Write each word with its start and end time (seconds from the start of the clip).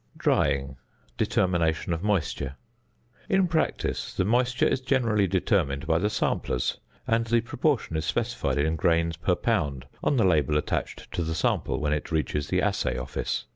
~Drying: 0.17 0.77
Determination 1.15 1.93
of 1.93 2.01
Moisture.~ 2.01 2.55
In 3.29 3.47
practice, 3.47 4.15
the 4.15 4.25
moisture 4.25 4.65
is 4.65 4.81
generally 4.81 5.27
determined 5.27 5.85
by 5.85 5.99
the 5.99 6.09
samplers, 6.09 6.79
and 7.05 7.27
the 7.27 7.41
proportion 7.41 7.95
is 7.95 8.03
specified 8.03 8.57
in 8.57 8.77
grains 8.77 9.15
per 9.17 9.35
pound 9.35 9.85
on 10.03 10.17
the 10.17 10.25
label 10.25 10.57
attached 10.57 11.11
to 11.11 11.21
the 11.21 11.35
sample 11.35 11.79
when 11.79 11.93
it 11.93 12.11
reaches 12.11 12.47
the 12.47 12.63
assay 12.63 12.97
office. 12.97 13.45